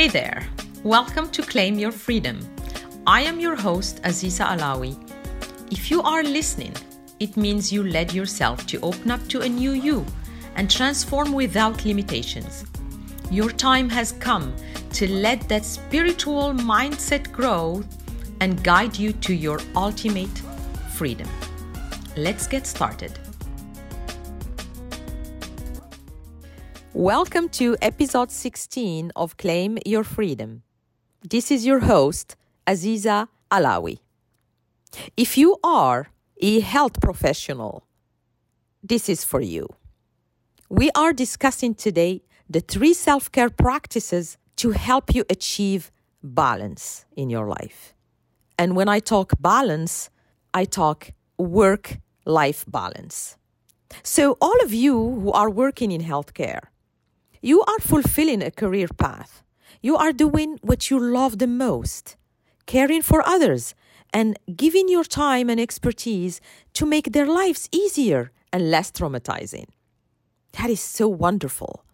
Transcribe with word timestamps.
Hey 0.00 0.08
there, 0.08 0.48
welcome 0.82 1.28
to 1.28 1.42
Claim 1.42 1.78
Your 1.78 1.92
Freedom. 1.92 2.40
I 3.06 3.20
am 3.20 3.38
your 3.38 3.54
host, 3.54 4.02
Aziza 4.02 4.46
Alawi. 4.46 4.96
If 5.70 5.90
you 5.90 6.00
are 6.00 6.22
listening, 6.22 6.72
it 7.18 7.36
means 7.36 7.70
you 7.70 7.82
led 7.82 8.14
yourself 8.14 8.66
to 8.68 8.80
open 8.80 9.10
up 9.10 9.20
to 9.28 9.42
a 9.42 9.46
new 9.46 9.72
you 9.72 10.06
and 10.56 10.70
transform 10.70 11.34
without 11.34 11.84
limitations. 11.84 12.64
Your 13.30 13.50
time 13.50 13.90
has 13.90 14.12
come 14.12 14.56
to 14.94 15.06
let 15.06 15.46
that 15.50 15.66
spiritual 15.66 16.54
mindset 16.54 17.30
grow 17.30 17.84
and 18.40 18.64
guide 18.64 18.96
you 18.98 19.12
to 19.12 19.34
your 19.34 19.60
ultimate 19.76 20.38
freedom. 20.94 21.28
Let's 22.16 22.46
get 22.46 22.66
started. 22.66 23.18
Welcome 26.92 27.50
to 27.50 27.76
episode 27.80 28.32
16 28.32 29.12
of 29.14 29.36
Claim 29.36 29.78
Your 29.86 30.02
Freedom. 30.02 30.64
This 31.22 31.52
is 31.52 31.64
your 31.64 31.78
host, 31.78 32.34
Aziza 32.66 33.28
Alawi. 33.48 34.00
If 35.16 35.38
you 35.38 35.56
are 35.62 36.10
a 36.40 36.58
health 36.58 37.00
professional, 37.00 37.86
this 38.82 39.08
is 39.08 39.24
for 39.24 39.40
you. 39.40 39.68
We 40.68 40.90
are 40.96 41.12
discussing 41.12 41.76
today 41.76 42.22
the 42.48 42.58
three 42.60 42.92
self 42.92 43.30
care 43.30 43.50
practices 43.50 44.36
to 44.56 44.72
help 44.72 45.14
you 45.14 45.24
achieve 45.30 45.92
balance 46.24 47.04
in 47.16 47.30
your 47.30 47.46
life. 47.46 47.94
And 48.58 48.74
when 48.74 48.88
I 48.88 48.98
talk 48.98 49.34
balance, 49.38 50.10
I 50.52 50.64
talk 50.64 51.12
work 51.38 51.98
life 52.24 52.64
balance. 52.66 53.36
So, 54.02 54.36
all 54.40 54.60
of 54.64 54.74
you 54.74 54.94
who 55.20 55.30
are 55.30 55.48
working 55.50 55.92
in 55.92 56.00
healthcare, 56.02 56.62
you 57.40 57.62
are 57.62 57.78
fulfilling 57.80 58.42
a 58.42 58.50
career 58.50 58.88
path. 58.88 59.42
You 59.80 59.96
are 59.96 60.12
doing 60.12 60.58
what 60.62 60.90
you 60.90 60.98
love 60.98 61.38
the 61.38 61.46
most, 61.46 62.16
caring 62.66 63.02
for 63.02 63.26
others, 63.26 63.74
and 64.12 64.38
giving 64.54 64.88
your 64.88 65.04
time 65.04 65.48
and 65.48 65.60
expertise 65.60 66.40
to 66.74 66.84
make 66.84 67.12
their 67.12 67.26
lives 67.26 67.68
easier 67.72 68.30
and 68.52 68.70
less 68.70 68.90
traumatizing. 68.90 69.66
That 70.52 70.68
is 70.68 70.80
so 70.80 71.08
wonderful. 71.08 71.84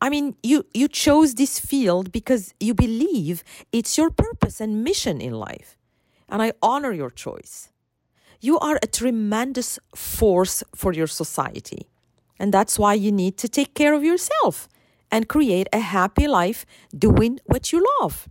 I 0.00 0.08
mean, 0.08 0.36
you, 0.42 0.64
you 0.72 0.88
chose 0.88 1.34
this 1.34 1.58
field 1.58 2.12
because 2.12 2.54
you 2.60 2.72
believe 2.72 3.42
it's 3.72 3.98
your 3.98 4.10
purpose 4.10 4.60
and 4.60 4.84
mission 4.84 5.20
in 5.20 5.32
life. 5.32 5.76
And 6.28 6.40
I 6.40 6.52
honor 6.62 6.92
your 6.92 7.10
choice. 7.10 7.70
You 8.40 8.58
are 8.60 8.78
a 8.80 8.86
tremendous 8.86 9.78
force 9.96 10.62
for 10.74 10.92
your 10.92 11.08
society. 11.08 11.88
And 12.38 12.54
that's 12.54 12.78
why 12.78 12.94
you 12.94 13.10
need 13.10 13.36
to 13.38 13.48
take 13.48 13.74
care 13.74 13.94
of 13.94 14.04
yourself 14.04 14.68
and 15.10 15.28
create 15.28 15.68
a 15.72 15.80
happy 15.80 16.26
life 16.28 16.66
doing 16.96 17.40
what 17.44 17.72
you 17.72 17.84
love. 18.00 18.28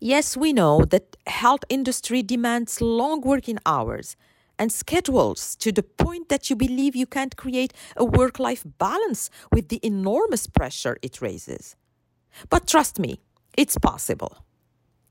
Yes, 0.00 0.36
we 0.36 0.52
know 0.52 0.84
that 0.86 1.16
health 1.26 1.64
industry 1.68 2.22
demands 2.22 2.80
long 2.80 3.20
working 3.20 3.58
hours 3.66 4.16
and 4.58 4.72
schedules 4.72 5.56
to 5.56 5.72
the 5.72 5.82
point 5.82 6.28
that 6.28 6.50
you 6.50 6.56
believe 6.56 6.94
you 6.94 7.06
can't 7.06 7.36
create 7.36 7.72
a 7.96 8.04
work-life 8.04 8.64
balance 8.78 9.30
with 9.52 9.68
the 9.68 9.80
enormous 9.82 10.46
pressure 10.46 10.98
it 11.02 11.20
raises. 11.20 11.76
But 12.48 12.66
trust 12.66 12.98
me, 12.98 13.20
it's 13.56 13.78
possible. 13.78 14.44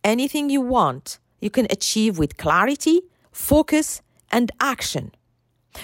Anything 0.04 0.50
you 0.50 0.62
want, 0.62 1.20
you 1.40 1.50
can 1.50 1.68
achieve 1.70 2.18
with 2.18 2.38
clarity, 2.38 3.02
focus, 3.32 4.02
and 4.32 4.52
action. 4.60 5.12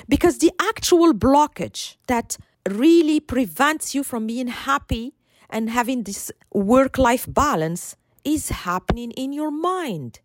Because 0.08 0.40
the 0.40 0.52
actual 0.60 1.14
blockage 1.14 1.98
that 2.08 2.38
really 2.70 3.20
prevents 3.20 3.94
you 3.94 4.04
from 4.04 4.28
being 4.28 4.48
happy 4.48 5.14
and 5.50 5.70
having 5.70 6.04
this 6.04 6.32
work 6.54 6.98
life 6.98 7.26
balance 7.28 7.96
is 8.24 8.50
happening 8.50 9.12
in 9.12 9.32
your 9.32 9.52
mind, 9.52 10.20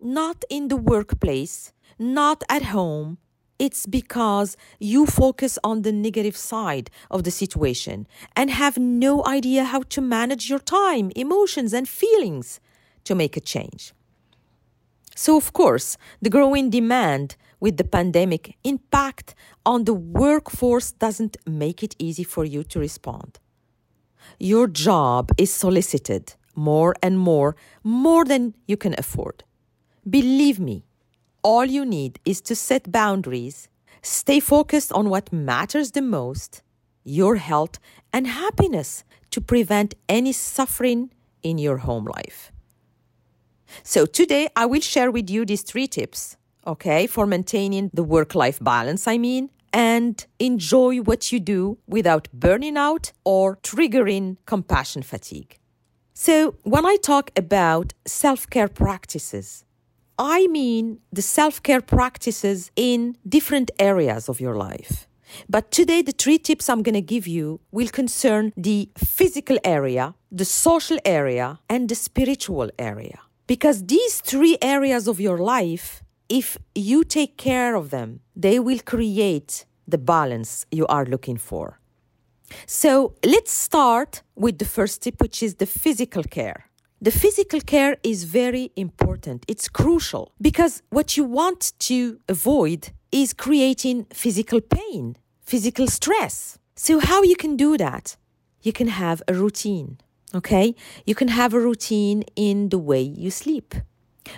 not 0.00 0.44
in 0.48 0.68
the 0.68 0.76
workplace, 0.76 1.72
not 1.98 2.42
at 2.48 2.62
home. 2.64 3.18
It's 3.58 3.86
because 3.86 4.56
you 4.80 5.06
focus 5.06 5.58
on 5.62 5.82
the 5.82 5.92
negative 5.92 6.36
side 6.36 6.90
of 7.10 7.22
the 7.22 7.30
situation 7.30 8.08
and 8.34 8.50
have 8.50 8.78
no 8.78 9.24
idea 9.26 9.64
how 9.64 9.82
to 9.90 10.00
manage 10.00 10.50
your 10.50 10.58
time, 10.58 11.12
emotions, 11.14 11.72
and 11.72 11.88
feelings 11.88 12.58
to 13.04 13.14
make 13.14 13.36
a 13.36 13.40
change. 13.40 13.92
So, 15.14 15.36
of 15.36 15.52
course, 15.52 15.96
the 16.20 16.30
growing 16.30 16.70
demand 16.70 17.36
with 17.64 17.78
the 17.78 17.90
pandemic 17.98 18.58
impact 18.62 19.34
on 19.64 19.84
the 19.84 19.94
workforce 19.94 20.92
doesn't 20.92 21.38
make 21.46 21.82
it 21.82 21.96
easy 21.98 22.22
for 22.22 22.44
you 22.44 22.62
to 22.62 22.78
respond. 22.78 23.38
Your 24.38 24.66
job 24.66 25.30
is 25.38 25.50
solicited 25.50 26.34
more 26.54 26.94
and 27.02 27.18
more, 27.18 27.56
more 27.82 28.26
than 28.26 28.54
you 28.66 28.76
can 28.76 28.94
afford. 28.98 29.44
Believe 30.18 30.60
me, 30.60 30.84
all 31.42 31.64
you 31.64 31.86
need 31.86 32.20
is 32.26 32.42
to 32.42 32.54
set 32.54 32.92
boundaries, 32.92 33.70
stay 34.02 34.40
focused 34.40 34.92
on 34.92 35.08
what 35.08 35.32
matters 35.32 35.92
the 35.92 36.02
most 36.02 36.60
your 37.02 37.36
health 37.36 37.78
and 38.12 38.26
happiness 38.26 39.04
to 39.30 39.40
prevent 39.40 39.94
any 40.06 40.32
suffering 40.32 41.10
in 41.42 41.56
your 41.56 41.78
home 41.78 42.04
life. 42.04 42.52
So, 43.82 44.04
today 44.04 44.48
I 44.54 44.66
will 44.66 44.80
share 44.82 45.10
with 45.10 45.30
you 45.30 45.46
these 45.46 45.62
three 45.62 45.86
tips, 45.86 46.36
okay, 46.66 47.06
for 47.06 47.26
maintaining 47.26 47.90
the 47.92 48.02
work 48.02 48.34
life 48.34 48.58
balance, 48.60 49.06
I 49.06 49.18
mean, 49.18 49.50
and 49.72 50.24
enjoy 50.38 50.98
what 50.98 51.32
you 51.32 51.40
do 51.40 51.78
without 51.86 52.28
burning 52.32 52.76
out 52.76 53.12
or 53.24 53.56
triggering 53.56 54.36
compassion 54.46 55.02
fatigue. 55.02 55.58
So, 56.12 56.54
when 56.62 56.86
I 56.86 56.96
talk 57.02 57.32
about 57.36 57.92
self 58.06 58.48
care 58.48 58.68
practices, 58.68 59.64
I 60.16 60.46
mean 60.46 61.00
the 61.12 61.22
self 61.22 61.60
care 61.60 61.80
practices 61.80 62.70
in 62.76 63.16
different 63.28 63.72
areas 63.80 64.28
of 64.28 64.40
your 64.40 64.54
life. 64.54 65.08
But 65.48 65.72
today, 65.72 66.02
the 66.02 66.12
three 66.12 66.38
tips 66.38 66.68
I'm 66.68 66.82
going 66.82 66.94
to 66.94 67.00
give 67.00 67.26
you 67.26 67.60
will 67.72 67.88
concern 67.88 68.52
the 68.56 68.88
physical 68.96 69.58
area, 69.64 70.14
the 70.30 70.44
social 70.44 70.98
area, 71.04 71.58
and 71.68 71.88
the 71.88 71.96
spiritual 71.96 72.70
area. 72.78 73.18
Because 73.48 73.84
these 73.86 74.20
three 74.20 74.56
areas 74.62 75.08
of 75.08 75.20
your 75.20 75.38
life, 75.38 76.04
if 76.28 76.58
you 76.74 77.04
take 77.04 77.36
care 77.36 77.74
of 77.74 77.90
them, 77.90 78.20
they 78.34 78.58
will 78.58 78.80
create 78.80 79.64
the 79.86 79.98
balance 79.98 80.66
you 80.70 80.86
are 80.86 81.04
looking 81.04 81.36
for. 81.36 81.78
So 82.66 83.14
let's 83.24 83.52
start 83.52 84.22
with 84.34 84.58
the 84.58 84.64
first 84.64 85.02
tip, 85.02 85.20
which 85.20 85.42
is 85.42 85.56
the 85.56 85.66
physical 85.66 86.22
care. 86.22 86.70
The 87.00 87.10
physical 87.10 87.60
care 87.60 87.96
is 88.02 88.24
very 88.24 88.72
important. 88.76 89.44
It's 89.48 89.68
crucial 89.68 90.32
because 90.40 90.82
what 90.90 91.16
you 91.16 91.24
want 91.24 91.72
to 91.80 92.18
avoid 92.28 92.90
is 93.12 93.32
creating 93.32 94.06
physical 94.12 94.60
pain, 94.60 95.16
physical 95.42 95.86
stress. 95.86 96.58
So, 96.76 96.98
how 96.98 97.22
you 97.22 97.36
can 97.36 97.56
do 97.56 97.76
that? 97.76 98.16
You 98.62 98.72
can 98.72 98.88
have 98.88 99.22
a 99.28 99.34
routine. 99.34 99.98
Okay? 100.34 100.74
You 101.06 101.14
can 101.14 101.28
have 101.28 101.54
a 101.54 101.60
routine 101.60 102.24
in 102.34 102.70
the 102.70 102.78
way 102.78 103.02
you 103.02 103.30
sleep. 103.30 103.74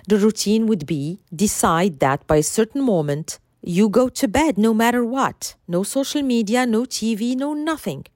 The 0.07 0.19
routine 0.19 0.67
would 0.67 0.87
be 0.87 1.21
decide 1.35 2.01
that 2.01 2.27
by 2.27 2.37
a 2.37 2.43
certain 2.43 2.83
moment, 2.83 3.39
you 3.63 3.89
go 3.89 4.09
to 4.09 4.29
bed 4.29 4.59
no 4.59 4.73
matter 4.73 5.05
what. 5.05 5.57
No 5.67 5.83
social 5.83 6.23
media, 6.23 6.67
no 6.67 6.83
TV, 6.83 7.35
no 7.35 7.53
nothing. 7.55 8.07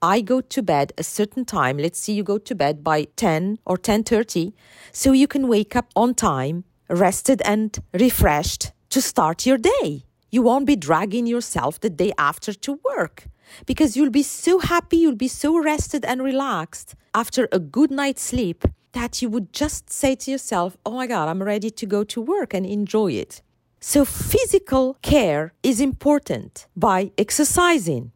I 0.00 0.20
go 0.20 0.40
to 0.40 0.62
bed 0.62 0.92
a 0.96 1.02
certain 1.02 1.44
time. 1.44 1.78
Let's 1.78 1.98
see 1.98 2.12
you 2.12 2.22
go 2.22 2.38
to 2.38 2.54
bed 2.54 2.84
by 2.84 3.08
10 3.16 3.58
or 3.64 3.76
10:30 3.76 4.52
so 4.92 5.12
you 5.12 5.26
can 5.26 5.48
wake 5.48 5.74
up 5.74 5.86
on 5.96 6.14
time, 6.14 6.64
rested 6.88 7.42
and 7.42 7.78
refreshed 7.92 8.72
to 8.90 9.00
start 9.00 9.46
your 9.46 9.58
day. 9.58 10.04
You 10.30 10.42
won't 10.42 10.66
be 10.66 10.76
dragging 10.76 11.26
yourself 11.26 11.80
the 11.80 11.90
day 11.90 12.12
after 12.18 12.52
to 12.52 12.78
work 12.94 13.26
because 13.66 13.96
you'll 13.96 14.10
be 14.10 14.22
so 14.22 14.58
happy, 14.58 14.98
you'll 14.98 15.24
be 15.26 15.28
so 15.28 15.58
rested 15.58 16.04
and 16.04 16.22
relaxed 16.22 16.94
after 17.14 17.48
a 17.50 17.58
good 17.58 17.90
night's 17.90 18.22
sleep 18.22 18.64
that 18.92 19.22
you 19.22 19.28
would 19.28 19.52
just 19.52 19.90
say 19.90 20.14
to 20.14 20.30
yourself, 20.30 20.76
Oh 20.84 20.92
my 20.92 21.06
God, 21.06 21.28
I'm 21.28 21.42
ready 21.42 21.70
to 21.70 21.86
go 21.86 22.04
to 22.04 22.20
work 22.20 22.54
and 22.54 22.64
enjoy 22.66 23.12
it. 23.12 23.42
So, 23.80 24.04
physical 24.04 24.96
care 25.02 25.52
is 25.62 25.80
important 25.80 26.66
by 26.76 27.12
exercising. 27.16 28.12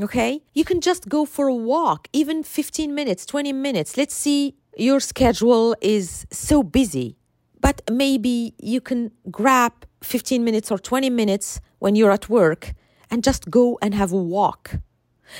Okay? 0.00 0.42
You 0.54 0.64
can 0.64 0.80
just 0.80 1.08
go 1.08 1.24
for 1.24 1.48
a 1.48 1.54
walk, 1.54 2.08
even 2.12 2.42
15 2.42 2.94
minutes, 2.94 3.26
20 3.26 3.52
minutes. 3.52 3.96
Let's 3.96 4.14
see, 4.14 4.54
your 4.76 5.00
schedule 5.00 5.74
is 5.80 6.26
so 6.30 6.62
busy, 6.62 7.16
but 7.60 7.82
maybe 7.90 8.54
you 8.58 8.80
can 8.80 9.10
grab 9.30 9.72
15 10.02 10.44
minutes 10.44 10.70
or 10.70 10.78
20 10.78 11.10
minutes 11.10 11.60
when 11.80 11.96
you're 11.96 12.12
at 12.12 12.28
work 12.28 12.72
and 13.10 13.24
just 13.24 13.50
go 13.50 13.78
and 13.82 13.94
have 13.94 14.12
a 14.12 14.16
walk. 14.16 14.76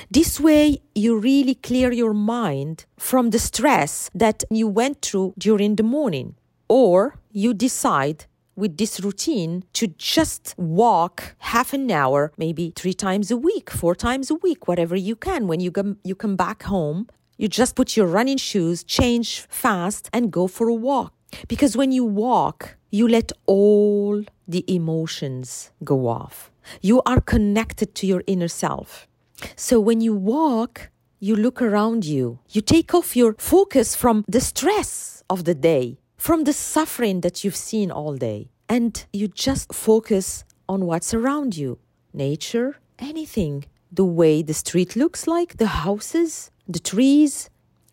This 0.09 0.39
way, 0.39 0.81
you 0.95 1.17
really 1.17 1.55
clear 1.55 1.91
your 1.91 2.13
mind 2.13 2.85
from 2.97 3.29
the 3.29 3.39
stress 3.39 4.09
that 4.13 4.43
you 4.49 4.67
went 4.67 5.01
through 5.01 5.33
during 5.37 5.75
the 5.75 5.83
morning. 5.83 6.35
Or 6.67 7.19
you 7.31 7.53
decide 7.53 8.25
with 8.55 8.77
this 8.77 8.99
routine 8.99 9.63
to 9.73 9.87
just 9.97 10.53
walk 10.57 11.35
half 11.39 11.73
an 11.73 11.89
hour, 11.89 12.31
maybe 12.37 12.73
three 12.75 12.93
times 12.93 13.31
a 13.31 13.37
week, 13.37 13.69
four 13.69 13.95
times 13.95 14.29
a 14.29 14.35
week, 14.35 14.67
whatever 14.67 14.95
you 14.95 15.15
can. 15.15 15.47
When 15.47 15.59
you 15.59 15.71
come, 15.71 15.97
you 16.03 16.15
come 16.15 16.35
back 16.35 16.63
home, 16.63 17.07
You 17.41 17.47
just 17.47 17.75
put 17.75 17.97
your 17.97 18.05
running 18.05 18.37
shoes, 18.37 18.83
change 18.83 19.47
fast, 19.49 20.11
and 20.13 20.31
go 20.31 20.45
for 20.45 20.67
a 20.69 20.75
walk. 20.75 21.11
Because 21.47 21.75
when 21.75 21.91
you 21.91 22.05
walk, 22.05 22.77
you 22.91 23.07
let 23.07 23.31
all 23.47 24.23
the 24.47 24.63
emotions 24.67 25.71
go 25.83 26.07
off. 26.07 26.51
You 26.81 27.01
are 27.07 27.19
connected 27.19 27.95
to 27.95 28.05
your 28.05 28.23
inner 28.27 28.47
self. 28.47 29.07
So 29.55 29.79
when 29.79 30.01
you 30.01 30.13
walk, 30.13 30.89
you 31.19 31.35
look 31.35 31.61
around 31.61 32.05
you. 32.05 32.39
You 32.49 32.61
take 32.61 32.93
off 32.93 33.15
your 33.15 33.35
focus 33.37 33.95
from 33.95 34.25
the 34.27 34.41
stress 34.41 35.23
of 35.29 35.43
the 35.43 35.55
day, 35.55 35.99
from 36.17 36.43
the 36.43 36.53
suffering 36.53 37.21
that 37.21 37.43
you've 37.43 37.55
seen 37.55 37.91
all 37.91 38.15
day, 38.15 38.49
and 38.67 39.05
you 39.13 39.27
just 39.27 39.73
focus 39.73 40.43
on 40.67 40.85
what's 40.85 41.13
around 41.13 41.55
you 41.55 41.77
nature, 42.13 42.77
anything. 42.99 43.65
The 43.91 44.05
way 44.05 44.41
the 44.41 44.53
street 44.53 44.95
looks 44.95 45.27
like, 45.27 45.57
the 45.57 45.67
houses, 45.67 46.49
the 46.67 46.79
trees. 46.79 47.49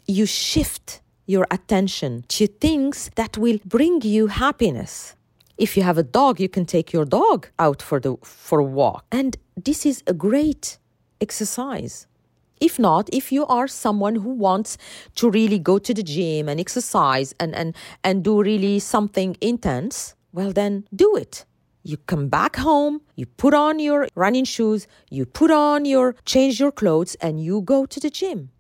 You 0.07 0.27
shift 0.27 1.01
your 1.27 1.47
attention 1.51 2.25
to 2.29 2.47
things 2.47 3.11
that 3.17 3.37
will 3.37 3.59
bring 3.65 4.01
you 4.03 4.29
happiness. 4.29 5.15
If 5.59 5.77
you 5.77 5.83
have 5.83 5.99
a 5.99 6.03
dog, 6.03 6.41
you 6.41 6.49
can 6.49 6.65
take 6.65 6.93
your 6.93 7.05
dog 7.05 7.49
out 7.59 7.83
for 7.83 7.99
the 8.01 8.17
for 8.23 8.61
a 8.61 8.65
walk. 8.65 9.05
And 9.11 9.37
this 9.57 9.85
is 9.85 10.03
a 10.07 10.15
great 10.15 10.79
exercise. 11.21 12.07
If 12.61 12.79
not, 12.79 13.09
if 13.13 13.31
you 13.31 13.47
are 13.47 13.69
someone 13.69 14.17
who 14.17 14.31
wants 14.31 14.79
to 15.17 15.31
really 15.31 15.59
go 15.59 15.79
to 15.79 15.95
the 15.95 16.03
gym 16.03 16.49
and 16.49 16.59
exercise 16.59 17.35
and, 17.39 17.55
and, 17.55 17.75
and 18.03 18.25
do 18.25 18.43
really 18.43 18.79
something 18.79 19.37
intense, 19.41 20.15
well, 20.33 20.53
then 20.53 20.85
do 20.95 21.17
it. 21.17 21.45
You 21.83 21.97
come 21.97 22.29
back 22.29 22.57
home, 22.57 23.01
you 23.15 23.27
put 23.27 23.55
on 23.55 23.79
your 23.79 24.09
running 24.15 24.45
shoes, 24.45 24.87
you 25.11 25.25
put 25.25 25.51
on 25.51 25.85
your, 25.85 26.15
change 26.25 26.61
your 26.61 26.73
clothes, 26.73 27.15
and 27.17 27.43
you 27.43 27.63
go 27.63 27.87
to 27.87 28.01
the 28.01 28.11
gym. 28.11 28.51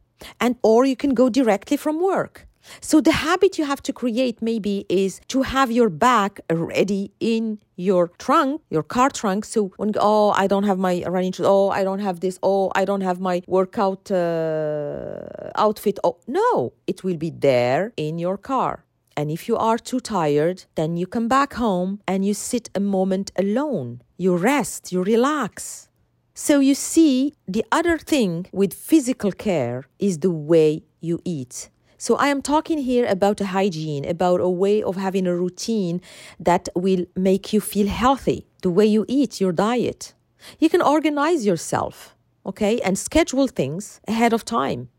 And, 0.40 0.56
or 0.62 0.84
you 0.84 0.96
can 0.96 1.14
go 1.14 1.28
directly 1.28 1.76
from 1.76 2.00
work. 2.00 2.47
So 2.80 3.00
the 3.00 3.12
habit 3.12 3.58
you 3.58 3.64
have 3.64 3.82
to 3.82 3.92
create 3.92 4.40
maybe 4.42 4.86
is 4.88 5.20
to 5.28 5.42
have 5.42 5.70
your 5.70 5.88
bag 5.88 6.40
ready 6.50 7.12
in 7.20 7.58
your 7.76 8.08
trunk, 8.18 8.62
your 8.70 8.82
car 8.82 9.10
trunk. 9.10 9.44
So 9.44 9.72
when 9.76 9.92
oh 9.98 10.30
I 10.30 10.46
don't 10.46 10.64
have 10.64 10.78
my 10.78 11.04
running 11.06 11.32
shoes, 11.32 11.46
oh 11.48 11.70
I 11.70 11.84
don't 11.84 12.00
have 12.00 12.20
this, 12.20 12.38
oh 12.42 12.70
I 12.74 12.84
don't 12.84 13.02
have 13.02 13.20
my 13.20 13.42
workout 13.46 14.10
uh, 14.10 15.50
outfit. 15.54 15.98
Oh 16.04 16.18
no, 16.26 16.72
it 16.86 17.04
will 17.04 17.16
be 17.16 17.30
there 17.30 17.92
in 17.96 18.18
your 18.18 18.36
car. 18.36 18.84
And 19.16 19.32
if 19.32 19.48
you 19.48 19.56
are 19.56 19.78
too 19.78 19.98
tired, 19.98 20.64
then 20.76 20.96
you 20.96 21.06
come 21.06 21.26
back 21.26 21.54
home 21.54 22.00
and 22.06 22.24
you 22.24 22.34
sit 22.34 22.70
a 22.74 22.80
moment 22.80 23.32
alone. 23.36 24.00
You 24.16 24.36
rest, 24.36 24.92
you 24.92 25.02
relax. 25.02 25.88
So 26.34 26.60
you 26.60 26.76
see, 26.76 27.34
the 27.48 27.64
other 27.72 27.98
thing 27.98 28.46
with 28.52 28.72
physical 28.72 29.32
care 29.32 29.86
is 29.98 30.18
the 30.18 30.30
way 30.30 30.84
you 31.00 31.20
eat. 31.24 31.68
So 32.00 32.14
I 32.14 32.28
am 32.28 32.42
talking 32.42 32.78
here 32.78 33.04
about 33.06 33.40
a 33.40 33.46
hygiene, 33.46 34.04
about 34.04 34.40
a 34.40 34.48
way 34.48 34.80
of 34.80 34.94
having 34.94 35.26
a 35.26 35.34
routine 35.34 36.00
that 36.38 36.68
will 36.76 37.04
make 37.16 37.52
you 37.52 37.60
feel 37.60 37.88
healthy, 37.88 38.46
the 38.62 38.70
way 38.70 38.86
you 38.86 39.04
eat, 39.08 39.40
your 39.40 39.50
diet. 39.50 40.14
You 40.60 40.70
can 40.70 40.80
organize 40.80 41.44
yourself, 41.44 42.14
okay, 42.46 42.80
and 42.82 42.96
schedule 42.96 43.48
things 43.48 44.00
ahead 44.06 44.32
of 44.32 44.44
time. 44.44 44.90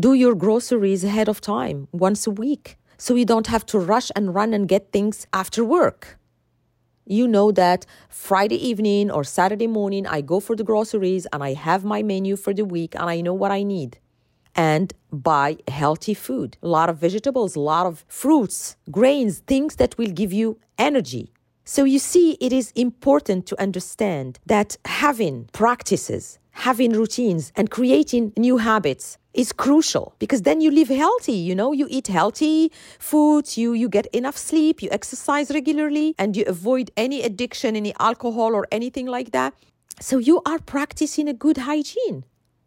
Do 0.00 0.14
your 0.14 0.34
groceries 0.34 1.04
ahead 1.04 1.28
of 1.28 1.42
time, 1.42 1.88
once 1.92 2.26
a 2.26 2.30
week, 2.30 2.78
so 2.96 3.14
you 3.14 3.26
don't 3.26 3.48
have 3.48 3.66
to 3.66 3.78
rush 3.78 4.10
and 4.16 4.34
run 4.34 4.54
and 4.54 4.66
get 4.66 4.92
things 4.92 5.26
after 5.34 5.62
work. 5.62 6.18
You 7.04 7.28
know 7.28 7.52
that 7.52 7.84
Friday 8.08 8.56
evening 8.66 9.10
or 9.10 9.24
Saturday 9.24 9.66
morning, 9.66 10.06
I 10.06 10.22
go 10.22 10.40
for 10.40 10.56
the 10.56 10.64
groceries 10.64 11.26
and 11.34 11.44
I 11.44 11.52
have 11.52 11.84
my 11.84 12.02
menu 12.02 12.34
for 12.34 12.54
the 12.54 12.64
week 12.64 12.94
and 12.94 13.10
I 13.10 13.20
know 13.20 13.34
what 13.34 13.52
I 13.52 13.62
need 13.62 13.98
and 14.56 14.92
buy 15.12 15.58
healthy 15.68 16.14
food. 16.14 16.56
A 16.62 16.68
lot 16.68 16.88
of 16.88 16.98
vegetables, 16.98 17.54
a 17.54 17.60
lot 17.60 17.86
of 17.86 18.04
fruits, 18.08 18.76
grains, 18.90 19.40
things 19.40 19.76
that 19.76 19.96
will 19.98 20.10
give 20.10 20.32
you 20.32 20.58
energy. 20.78 21.32
So 21.64 21.84
you 21.84 21.98
see, 21.98 22.36
it 22.40 22.52
is 22.52 22.72
important 22.74 23.46
to 23.46 23.60
understand 23.60 24.38
that 24.46 24.76
having 24.84 25.48
practices, 25.52 26.38
having 26.50 26.92
routines, 26.92 27.52
and 27.56 27.70
creating 27.70 28.32
new 28.36 28.56
habits 28.58 29.18
is 29.36 29.52
crucial 29.52 30.14
because 30.18 30.42
then 30.42 30.62
you 30.62 30.70
live 30.70 30.88
healthy 30.88 31.34
you 31.34 31.54
know 31.54 31.70
you 31.72 31.86
eat 31.90 32.06
healthy 32.06 32.72
foods 32.98 33.58
you 33.58 33.74
you 33.74 33.86
get 33.86 34.06
enough 34.06 34.36
sleep 34.36 34.82
you 34.82 34.88
exercise 34.90 35.50
regularly 35.50 36.14
and 36.18 36.34
you 36.34 36.44
avoid 36.46 36.90
any 36.96 37.22
addiction 37.22 37.76
any 37.76 37.92
alcohol 38.00 38.54
or 38.54 38.66
anything 38.72 39.04
like 39.06 39.32
that 39.32 39.52
so 40.00 40.16
you 40.16 40.40
are 40.46 40.58
practicing 40.58 41.28
a 41.28 41.34
good 41.34 41.58
hygiene 41.58 42.24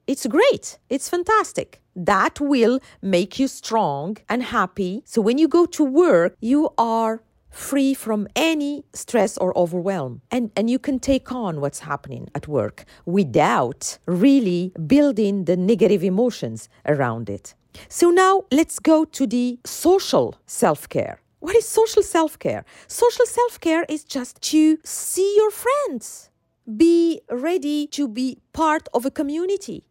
it's 0.09 0.25
great. 0.25 0.79
It's 0.89 1.07
fantastic. 1.07 1.81
That 1.95 2.41
will 2.41 2.79
make 2.99 3.37
you 3.37 3.47
strong 3.47 4.17
and 4.27 4.41
happy. 4.41 5.03
So 5.05 5.21
when 5.21 5.37
you 5.37 5.47
go 5.47 5.67
to 5.67 5.83
work, 5.83 6.35
you 6.41 6.69
are 6.79 7.21
free 7.51 7.93
from 7.93 8.27
any 8.35 8.85
stress 8.91 9.37
or 9.37 9.55
overwhelm. 9.55 10.21
And, 10.31 10.49
and 10.55 10.67
you 10.67 10.79
can 10.79 10.97
take 10.97 11.31
on 11.31 11.61
what's 11.61 11.81
happening 11.81 12.27
at 12.33 12.47
work 12.47 12.85
without 13.05 13.99
really 14.07 14.73
building 14.87 15.45
the 15.45 15.55
negative 15.55 16.03
emotions 16.03 16.69
around 16.87 17.29
it. 17.29 17.53
So 17.87 18.09
now 18.09 18.45
let's 18.51 18.79
go 18.79 19.05
to 19.05 19.27
the 19.27 19.59
social 19.63 20.35
self 20.47 20.89
care. 20.89 21.21
What 21.39 21.55
is 21.55 21.67
social 21.67 22.01
self 22.01 22.39
care? 22.39 22.65
Social 22.87 23.27
self 23.27 23.59
care 23.59 23.85
is 23.87 24.03
just 24.03 24.41
to 24.53 24.79
see 24.83 25.35
your 25.37 25.51
friends, 25.51 26.31
be 26.65 27.21
ready 27.29 27.85
to 27.87 28.07
be 28.07 28.39
part 28.53 28.87
of 28.93 29.05
a 29.05 29.11
community, 29.11 29.83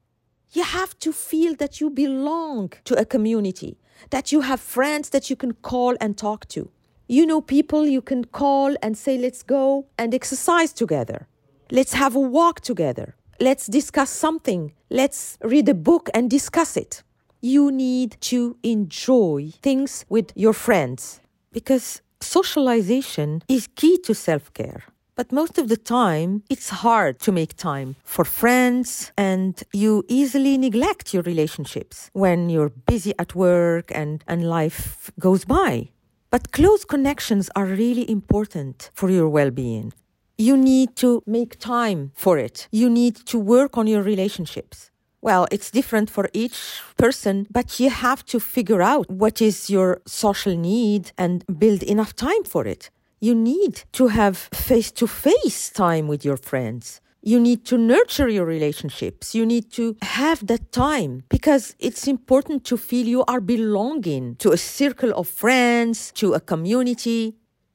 you 0.53 0.62
have 0.62 0.99
to 1.00 1.12
feel 1.12 1.55
that 1.56 1.81
you 1.81 1.91
belong 1.91 2.73
to 2.85 2.95
a 2.99 3.05
community, 3.05 3.79
that 4.11 4.33
you 4.33 4.41
have 4.43 4.61
friends 4.61 5.11
that 5.11 5.29
you 5.29 5.37
can 5.37 5.53
call 5.53 5.97
and 6.00 6.17
talk 6.17 6.49
to. 6.49 6.71
You 7.06 7.27
know 7.27 7.41
people 7.41 7.87
you 7.87 8.03
can 8.03 8.25
call 8.25 8.77
and 8.83 8.97
say, 8.97 9.19
let's 9.19 9.43
go 9.43 9.87
and 9.99 10.15
exercise 10.15 10.73
together. 10.73 11.27
Let's 11.71 11.95
have 11.95 12.15
a 12.15 12.21
walk 12.21 12.61
together. 12.61 13.17
Let's 13.41 13.67
discuss 13.67 14.11
something. 14.11 14.73
Let's 14.91 15.39
read 15.43 15.69
a 15.69 15.75
book 15.75 16.11
and 16.15 16.31
discuss 16.31 16.77
it. 16.77 17.03
You 17.41 17.71
need 17.71 18.17
to 18.23 18.56
enjoy 18.62 19.53
things 19.62 20.05
with 20.09 20.33
your 20.35 20.53
friends 20.53 21.21
because 21.53 22.03
socialization 22.21 23.43
is 23.49 23.69
key 23.77 23.99
to 23.99 24.15
self 24.15 24.53
care. 24.55 24.85
But 25.19 25.33
most 25.33 25.59
of 25.59 25.69
the 25.69 25.77
time, 25.77 26.45
it's 26.49 26.71
hard 26.71 27.19
to 27.27 27.33
make 27.33 27.57
time 27.57 27.97
for 28.05 28.25
friends 28.25 29.11
and 29.19 29.61
you 29.73 30.05
easily 30.07 30.57
neglect 30.57 31.13
your 31.13 31.25
relationships 31.25 32.09
when 32.13 32.49
you're 32.49 32.69
busy 32.69 33.13
at 33.19 33.35
work 33.35 33.91
and, 33.93 34.23
and 34.29 34.49
life 34.49 35.11
goes 35.19 35.45
by. 35.45 35.89
But 36.31 36.53
close 36.53 36.85
connections 36.85 37.51
are 37.57 37.65
really 37.65 38.09
important 38.09 38.91
for 38.95 39.11
your 39.11 39.29
well 39.29 39.51
being. 39.51 39.93
You 40.37 40.57
need 40.57 40.95
to 41.03 41.21
make 41.27 41.59
time 41.59 42.13
for 42.15 42.39
it. 42.39 42.69
You 42.71 42.89
need 42.89 43.17
to 43.27 43.41
work 43.41 43.77
on 43.77 43.89
your 43.89 44.03
relationships. 44.03 44.93
Well, 45.21 45.49
it's 45.51 45.73
different 45.73 46.11
for 46.11 46.29
each 46.33 46.81
person, 46.97 47.49
but 47.51 47.81
you 47.81 47.91
have 47.91 48.25
to 48.27 48.39
figure 48.39 48.83
out 48.83 49.11
what 49.11 49.43
is 49.43 49.69
your 49.69 50.01
social 50.07 50.57
need 50.57 51.11
and 51.19 51.45
build 51.59 51.83
enough 51.83 52.15
time 52.15 52.45
for 52.45 52.69
it. 52.69 52.91
You 53.21 53.35
need 53.35 53.83
to 53.93 54.09
have 54.09 54.37
face 54.53 54.93
to 54.93 55.07
face 55.07 55.71
time 55.71 56.07
with 56.07 56.25
your 56.25 56.37
friends. 56.37 57.01
You 57.21 57.41
need 57.41 57.65
to 57.67 57.77
nurture 57.77 58.29
your 58.29 58.47
relationships. 58.47 59.35
You 59.35 59.45
need 59.45 59.73
to 59.73 59.97
have 60.03 60.47
that 60.47 60.71
time 60.71 61.25
because 61.29 61.75
it's 61.81 62.07
important 62.07 62.65
to 62.67 62.77
feel 62.77 63.07
you 63.07 63.25
are 63.25 63.41
belonging 63.41 64.37
to 64.37 64.53
a 64.53 64.57
circle 64.57 65.13
of 65.13 65.29
friends, 65.29 66.13
to 66.13 66.35
a 66.35 66.41
community. 66.41 67.35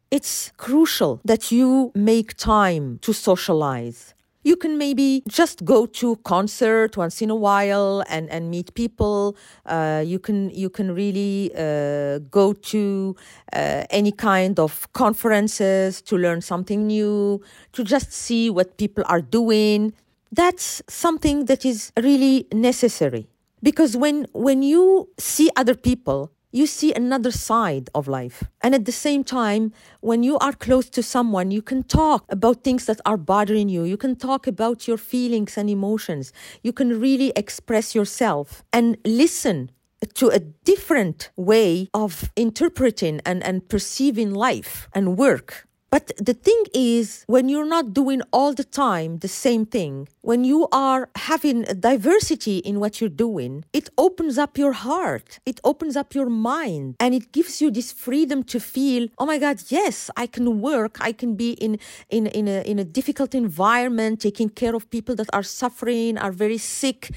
It's 0.10 0.52
crucial 0.58 1.20
that 1.26 1.52
you 1.52 1.92
make 1.94 2.36
time 2.36 3.00
to 3.02 3.12
socialize 3.14 4.14
you 4.44 4.56
can 4.56 4.78
maybe 4.78 5.24
just 5.28 5.66
go 5.66 5.86
to 5.86 6.18
concert 6.18 6.98
once 6.98 7.22
in 7.22 7.30
a 7.30 7.36
while 7.36 8.04
and, 8.10 8.30
and 8.30 8.52
meet 8.52 8.74
people. 8.74 9.36
Uh, 9.66 10.04
you 10.06 10.20
can 10.20 10.50
you 10.52 10.70
can 10.70 10.94
really 10.94 11.52
uh, 11.58 12.20
go 12.30 12.54
to 12.54 13.16
uh, 13.54 13.84
any 13.90 14.12
kind 14.12 14.60
of 14.60 14.92
conferences 14.94 16.02
to 16.02 16.18
learn 16.18 16.42
something 16.42 16.88
new, 16.88 17.42
to 17.72 17.84
just 17.84 18.12
see 18.12 18.50
what 18.50 18.78
people 18.78 19.04
are 19.08 19.22
doing. 19.22 19.94
That's 20.32 20.82
something 20.90 21.46
that 21.46 21.64
is 21.64 21.92
really 22.02 22.48
necessary 22.52 23.28
because 23.62 23.96
when 23.96 24.28
when 24.34 24.62
you 24.62 25.10
see 25.18 25.50
other 25.56 25.76
people 25.76 26.33
you 26.54 26.68
see 26.68 26.94
another 26.94 27.32
side 27.32 27.90
of 27.96 28.08
life. 28.08 28.44
And 28.62 28.76
at 28.76 28.86
the 28.86 28.92
same 28.92 29.24
time, 29.24 29.74
when 30.02 30.22
you 30.22 30.38
are 30.38 30.54
close 30.54 30.88
to 30.92 31.02
someone, 31.02 31.50
you 31.50 31.64
can 31.64 31.82
talk 31.84 32.24
about 32.30 32.64
things 32.64 32.86
that 32.86 33.02
are 33.06 33.18
bothering 33.18 33.70
you. 33.70 33.84
You 33.84 33.98
can 33.98 34.16
talk 34.16 34.46
about 34.46 34.88
your 34.88 34.98
feelings 34.98 35.58
and 35.58 35.68
emotions. 35.68 36.32
You 36.62 36.72
can 36.72 37.02
really 37.02 37.34
express 37.36 37.96
yourself 37.96 38.64
and 38.72 38.98
listen 39.04 39.72
to 40.14 40.28
a 40.30 40.40
different 40.40 41.32
way 41.36 41.90
of 41.94 42.32
interpreting 42.36 43.20
and, 43.26 43.44
and 43.44 43.68
perceiving 43.68 44.34
life 44.34 44.88
and 44.94 45.18
work. 45.18 45.68
But 45.94 46.12
the 46.18 46.34
thing 46.34 46.64
is, 46.74 47.24
when 47.28 47.50
you're 47.50 47.68
not 47.78 47.94
doing 47.94 48.24
all 48.32 48.52
the 48.52 48.64
time 48.64 49.20
the 49.20 49.28
same 49.28 49.64
thing, 49.64 50.08
when 50.22 50.44
you 50.44 50.68
are 50.72 51.10
having 51.16 51.70
a 51.70 51.76
diversity 51.76 52.58
in 52.70 52.80
what 52.80 53.00
you're 53.00 53.18
doing, 53.28 53.64
it 53.74 53.90
opens 53.96 54.40
up 54.40 54.58
your 54.58 54.72
heart, 54.72 55.40
it 55.46 55.60
opens 55.64 55.96
up 55.96 56.16
your 56.16 56.32
mind, 56.32 56.96
and 57.00 57.14
it 57.14 57.32
gives 57.32 57.62
you 57.62 57.70
this 57.70 57.92
freedom 57.92 58.42
to 58.46 58.60
feel, 58.60 59.08
oh 59.20 59.28
my 59.28 59.38
God, 59.38 59.62
yes, 59.68 60.10
I 60.18 60.26
can 60.26 60.62
work, 60.62 60.98
I 61.00 61.12
can 61.12 61.36
be 61.36 61.52
in, 61.66 61.78
in, 62.10 62.26
in, 62.26 62.48
a, 62.48 62.64
in 62.64 62.80
a 62.80 62.84
difficult 62.84 63.36
environment, 63.36 64.22
taking 64.22 64.50
care 64.50 64.74
of 64.74 64.90
people 64.90 65.14
that 65.18 65.30
are 65.32 65.44
suffering, 65.44 66.18
are 66.18 66.32
very 66.32 66.58
sick. 66.58 67.12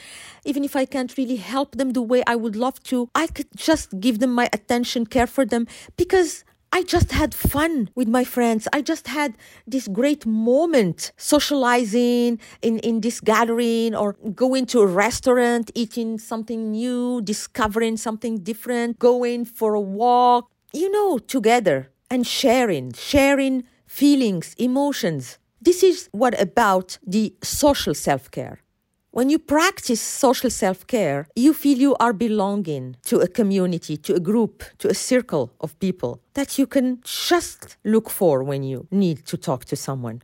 Even 0.44 0.64
if 0.64 0.76
I 0.76 0.84
can't 0.84 1.16
really 1.16 1.36
help 1.36 1.76
them 1.76 1.94
the 1.94 2.02
way 2.02 2.22
I 2.26 2.36
would 2.36 2.56
love 2.56 2.82
to, 2.90 3.08
I 3.14 3.28
could 3.28 3.48
just 3.56 4.00
give 4.00 4.18
them 4.18 4.34
my 4.34 4.50
attention, 4.52 5.06
care 5.06 5.26
for 5.26 5.46
them, 5.46 5.66
because 5.96 6.44
I 6.72 6.82
just 6.82 7.12
had 7.12 7.34
fun 7.34 7.88
with 7.94 8.08
my 8.08 8.24
friends. 8.24 8.68
I 8.72 8.82
just 8.82 9.08
had 9.08 9.34
this 9.66 9.88
great 9.88 10.26
moment 10.26 11.12
socializing 11.16 12.38
in, 12.60 12.78
in 12.80 13.00
this 13.00 13.20
gathering 13.20 13.94
or 13.94 14.12
going 14.34 14.66
to 14.66 14.80
a 14.80 14.86
restaurant, 14.86 15.70
eating 15.74 16.18
something 16.18 16.72
new, 16.72 17.22
discovering 17.22 17.96
something 17.96 18.38
different, 18.38 18.98
going 18.98 19.44
for 19.44 19.74
a 19.74 19.80
walk, 19.80 20.50
you 20.72 20.90
know, 20.90 21.18
together 21.18 21.90
and 22.10 22.26
sharing, 22.26 22.92
sharing 22.92 23.64
feelings, 23.86 24.54
emotions. 24.58 25.38
This 25.62 25.82
is 25.82 26.08
what 26.12 26.38
about 26.40 26.98
the 27.06 27.34
social 27.42 27.94
self 27.94 28.30
care. 28.30 28.60
When 29.16 29.30
you 29.30 29.38
practice 29.38 30.02
social 30.02 30.50
self 30.50 30.86
care, 30.86 31.26
you 31.34 31.54
feel 31.54 31.78
you 31.78 31.96
are 31.98 32.12
belonging 32.12 32.96
to 33.04 33.20
a 33.20 33.26
community, 33.26 33.96
to 33.96 34.14
a 34.14 34.20
group, 34.20 34.62
to 34.76 34.88
a 34.88 34.94
circle 34.94 35.54
of 35.58 35.78
people 35.78 36.20
that 36.34 36.58
you 36.58 36.66
can 36.66 37.00
just 37.02 37.78
look 37.82 38.10
for 38.10 38.42
when 38.42 38.62
you 38.62 38.86
need 38.90 39.24
to 39.24 39.38
talk 39.38 39.64
to 39.70 39.74
someone, 39.74 40.20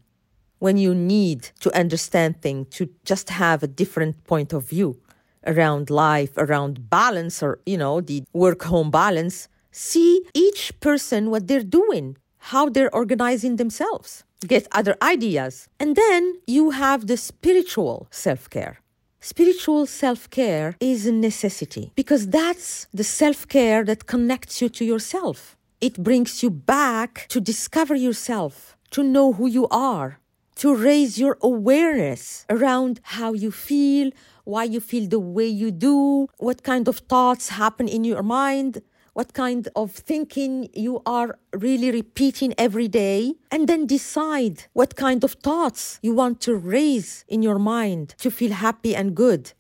when 0.58 0.76
you 0.76 0.94
need 0.94 1.52
to 1.60 1.74
understand 1.74 2.42
things, 2.42 2.68
to 2.76 2.90
just 3.06 3.30
have 3.30 3.62
a 3.62 3.66
different 3.66 4.24
point 4.24 4.52
of 4.52 4.68
view 4.68 5.00
around 5.46 5.88
life, 5.88 6.36
around 6.36 6.90
balance, 6.90 7.42
or, 7.42 7.60
you 7.64 7.78
know, 7.78 8.02
the 8.02 8.24
work 8.34 8.64
home 8.64 8.90
balance. 8.90 9.48
See 9.70 10.20
each 10.34 10.78
person 10.80 11.30
what 11.30 11.48
they're 11.48 11.70
doing, 11.80 12.18
how 12.36 12.68
they're 12.68 12.94
organizing 12.94 13.56
themselves 13.56 14.24
get 14.44 14.68
other 14.72 14.96
ideas. 15.02 15.68
And 15.78 15.96
then 15.96 16.34
you 16.46 16.70
have 16.70 17.06
the 17.06 17.16
spiritual 17.16 18.06
self 18.10 18.48
care. 18.50 18.78
Spiritual 19.20 19.86
self 19.86 20.28
care 20.30 20.76
is 20.80 21.06
a 21.06 21.12
necessity 21.12 21.92
because 21.94 22.28
that's 22.28 22.88
the 22.92 23.04
self 23.04 23.46
care 23.46 23.84
that 23.84 24.06
connects 24.06 24.60
you 24.60 24.68
to 24.70 24.84
yourself. 24.84 25.56
It 25.80 26.02
brings 26.02 26.42
you 26.42 26.50
back 26.50 27.26
to 27.28 27.40
discover 27.40 27.94
yourself, 27.94 28.76
to 28.90 29.02
know 29.02 29.32
who 29.32 29.46
you 29.46 29.66
are, 29.68 30.18
to 30.56 30.74
raise 30.74 31.18
your 31.18 31.38
awareness 31.40 32.46
around 32.48 33.00
how 33.02 33.32
you 33.32 33.50
feel, 33.50 34.10
why 34.44 34.64
you 34.64 34.80
feel 34.80 35.08
the 35.08 35.18
way 35.18 35.46
you 35.46 35.70
do, 35.70 36.28
what 36.38 36.62
kind 36.62 36.88
of 36.88 36.98
thoughts 36.98 37.48
happen 37.50 37.88
in 37.88 38.04
your 38.04 38.22
mind, 38.22 38.82
what 39.12 39.34
kind 39.34 39.68
of 39.76 39.92
thinking 39.92 40.68
you 40.72 41.02
are 41.04 41.38
really 41.52 41.90
repeating 41.90 42.54
every 42.56 42.88
day, 42.88 43.34
and 43.50 43.68
then 43.68 43.86
decide 43.86 44.64
what 44.72 44.96
kind 44.96 45.22
of 45.22 45.32
thoughts 45.32 45.98
you 46.02 46.14
want 46.14 46.40
to 46.40 46.56
raise 46.56 47.24
in 47.28 47.42
your 47.42 47.58
mind 47.58 48.14
to 48.18 48.30
feel 48.30 48.52
happy 48.52 48.96
and 48.96 49.14
good. 49.14 49.52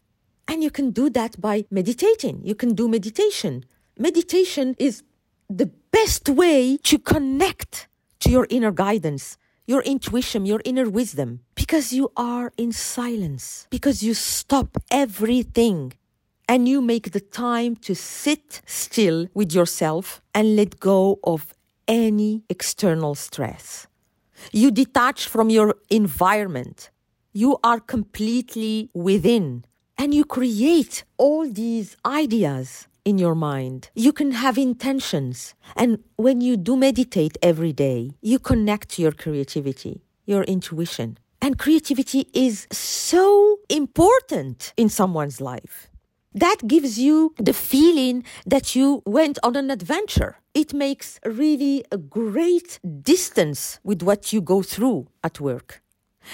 And 0.48 0.62
you 0.62 0.70
can 0.70 0.90
do 0.90 1.10
that 1.10 1.40
by 1.40 1.64
meditating. 1.70 2.40
You 2.44 2.54
can 2.54 2.74
do 2.74 2.88
meditation. 2.88 3.64
Meditation 3.98 4.74
is 4.78 5.02
the 5.48 5.70
best 5.90 6.28
way 6.28 6.78
to 6.84 6.98
connect 6.98 7.88
to 8.20 8.30
your 8.30 8.46
inner 8.48 8.72
guidance, 8.72 9.36
your 9.66 9.82
intuition, 9.82 10.46
your 10.46 10.60
inner 10.64 10.88
wisdom, 10.88 11.40
because 11.54 11.92
you 11.92 12.10
are 12.16 12.52
in 12.56 12.72
silence, 12.72 13.66
because 13.70 14.02
you 14.02 14.14
stop 14.14 14.76
everything 14.90 15.92
and 16.52 16.68
you 16.68 16.82
make 16.82 17.12
the 17.12 17.20
time 17.20 17.74
to 17.74 17.94
sit 17.94 18.60
still 18.66 19.26
with 19.32 19.54
yourself 19.54 20.20
and 20.34 20.54
let 20.54 20.78
go 20.78 21.18
of 21.24 21.54
any 21.88 22.42
external 22.50 23.14
stress. 23.14 23.86
You 24.52 24.70
detach 24.70 25.28
from 25.28 25.48
your 25.48 25.76
environment. 25.88 26.90
You 27.32 27.56
are 27.64 27.80
completely 27.80 28.90
within 28.92 29.64
and 29.96 30.12
you 30.12 30.26
create 30.26 31.04
all 31.16 31.48
these 31.48 31.96
ideas 32.04 32.86
in 33.06 33.16
your 33.16 33.34
mind. 33.34 33.88
You 33.94 34.12
can 34.12 34.32
have 34.32 34.58
intentions. 34.58 35.54
And 35.74 36.00
when 36.16 36.42
you 36.42 36.58
do 36.58 36.76
meditate 36.76 37.38
every 37.40 37.72
day, 37.72 38.10
you 38.20 38.38
connect 38.38 38.90
to 38.90 39.00
your 39.00 39.12
creativity, 39.12 40.02
your 40.26 40.42
intuition. 40.42 41.16
And 41.40 41.58
creativity 41.58 42.28
is 42.34 42.66
so 42.70 43.58
important 43.70 44.74
in 44.76 44.90
someone's 44.90 45.40
life 45.40 45.88
that 46.34 46.66
gives 46.66 46.98
you 46.98 47.34
the 47.38 47.52
feeling 47.52 48.24
that 48.46 48.74
you 48.74 49.02
went 49.06 49.38
on 49.42 49.56
an 49.56 49.70
adventure. 49.70 50.36
It 50.54 50.74
makes 50.74 51.20
really 51.24 51.84
a 51.90 51.98
great 51.98 52.78
distance 53.02 53.80
with 53.82 54.02
what 54.02 54.32
you 54.32 54.40
go 54.40 54.62
through 54.62 55.08
at 55.22 55.40
work. 55.40 55.82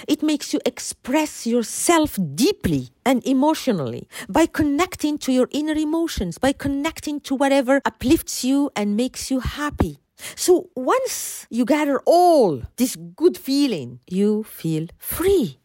It 0.06 0.22
makes 0.22 0.52
you 0.52 0.60
express 0.66 1.46
yourself 1.46 2.18
deeply 2.34 2.90
and 3.04 3.26
emotionally 3.26 4.08
by 4.28 4.46
connecting 4.46 5.18
to 5.18 5.32
your 5.32 5.48
inner 5.50 5.72
emotions, 5.72 6.38
by 6.38 6.52
connecting 6.52 7.20
to 7.20 7.34
whatever 7.34 7.80
uplifts 7.84 8.44
you 8.44 8.70
and 8.76 8.96
makes 8.96 9.30
you 9.30 9.40
happy. 9.40 9.98
So 10.34 10.68
once 10.74 11.46
you 11.48 11.64
gather 11.64 12.00
all 12.04 12.62
this 12.76 12.96
good 12.96 13.38
feeling, 13.38 14.00
you 14.06 14.42
feel 14.42 14.88
free 14.98 15.58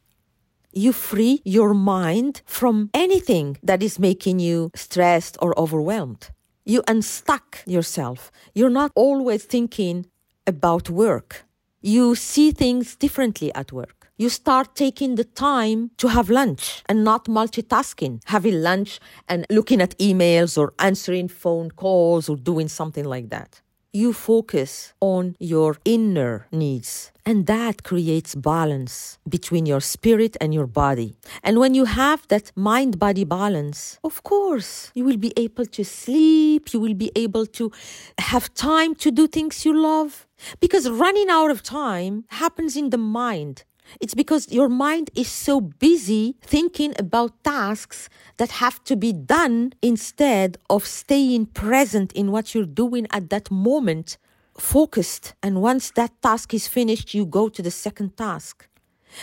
you 0.74 0.92
free 0.92 1.42
your 1.46 1.74
mind 1.74 2.42
from 2.46 2.90
anything 2.94 3.58
that 3.64 3.84
is 3.84 4.00
making 4.00 4.40
you 4.40 4.72
stressed 4.76 5.38
or 5.42 5.58
overwhelmed. 5.60 6.30
You 6.66 6.84
unstuck 6.88 7.60
yourself. 7.66 8.32
You're 8.54 8.70
not 8.70 8.92
always 8.96 9.44
thinking 9.44 10.06
about 10.48 10.90
work. 10.90 11.46
You 11.82 12.16
see 12.16 12.52
things 12.52 12.96
differently 12.96 13.54
at 13.54 13.72
work. 13.72 14.10
You 14.18 14.30
start 14.30 14.76
taking 14.76 15.16
the 15.16 15.24
time 15.24 15.92
to 15.98 16.08
have 16.08 16.30
lunch 16.30 16.84
and 16.88 17.04
not 17.04 17.26
multitasking, 17.26 18.22
having 18.26 18.62
lunch 18.62 19.00
and 19.28 19.46
looking 19.50 19.82
at 19.82 19.98
emails 19.98 20.58
or 20.58 20.74
answering 20.80 21.28
phone 21.28 21.72
calls 21.72 22.30
or 22.30 22.38
doing 22.38 22.68
something 22.68 23.06
like 23.06 23.30
that 23.30 23.62
you 23.94 24.12
focus 24.12 24.94
on 25.00 25.36
your 25.40 25.78
inner 25.86 26.48
needs. 26.52 27.12
And 27.26 27.46
that 27.46 27.84
creates 27.84 28.34
balance 28.34 29.20
between 29.30 29.66
your 29.68 29.80
spirit 29.80 30.36
and 30.42 30.54
your 30.54 30.66
body. 30.66 31.16
And 31.44 31.60
when 31.60 31.76
you 31.76 31.86
have 31.86 32.28
that 32.28 32.52
mind 32.56 32.98
body 32.98 33.24
balance, 33.24 34.00
of 34.04 34.24
course, 34.24 34.92
you 34.96 35.06
will 35.06 35.18
be 35.18 35.32
able 35.38 35.68
to 35.68 35.86
sleep, 35.86 36.74
you 36.74 36.80
will 36.80 36.96
be 36.96 37.12
able 37.16 37.46
to 37.46 37.72
have 38.18 38.54
time 38.56 38.96
to 38.96 39.12
do 39.12 39.28
things 39.28 39.64
you 39.64 39.80
love. 39.80 40.26
Because 40.60 40.90
running 40.90 41.30
out 41.30 41.52
of 41.52 41.64
time 41.64 42.26
happens 42.30 42.76
in 42.76 42.90
the 42.90 42.98
mind. 42.98 43.64
It's 44.00 44.14
because 44.14 44.52
your 44.52 44.70
mind 44.70 45.10
is 45.16 45.28
so 45.28 45.62
busy 45.62 46.36
thinking 46.42 46.94
about 46.98 47.44
tasks 47.44 48.10
that 48.38 48.52
have 48.52 48.84
to 48.86 48.96
be 48.96 49.14
done 49.14 49.74
instead 49.82 50.58
of 50.70 50.86
staying 50.86 51.48
present 51.48 52.12
in 52.14 52.32
what 52.32 52.54
you're 52.54 52.66
doing 52.66 53.08
at 53.12 53.30
that 53.30 53.52
moment, 53.52 54.18
focused. 54.58 55.34
And 55.44 55.62
once 55.62 55.92
that 55.92 56.22
task 56.22 56.54
is 56.54 56.68
finished, 56.68 57.14
you 57.14 57.26
go 57.26 57.50
to 57.50 57.62
the 57.62 57.72
second 57.72 58.18
task. 58.18 58.68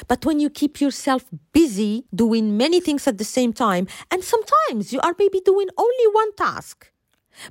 But 0.07 0.25
when 0.25 0.38
you 0.38 0.50
keep 0.50 0.81
yourself 0.81 1.25
busy 1.52 2.05
doing 2.14 2.57
many 2.57 2.81
things 2.81 3.07
at 3.09 3.19
the 3.19 3.25
same 3.25 3.52
time, 3.52 3.88
and 4.11 4.23
sometimes 4.23 4.93
you 4.93 5.00
are 5.00 5.14
maybe 5.19 5.40
doing 5.40 5.69
only 5.76 6.07
one 6.12 6.33
task, 6.35 6.90